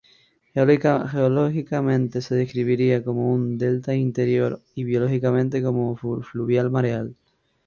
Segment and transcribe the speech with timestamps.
[1.11, 7.13] Geológicamente se describiría como un "delta interior" y biológicamente como "fluvial mareal".